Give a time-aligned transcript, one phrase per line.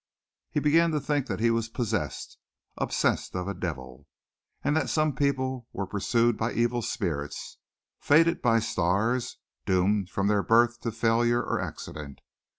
[0.49, 2.39] He began to think that he was possessed
[2.75, 4.07] obsessed of a devil
[4.63, 7.59] and that some people were pursued by evil spirits,
[7.99, 9.37] fated by stars,
[9.67, 12.21] doomed from their birth to failure or accident.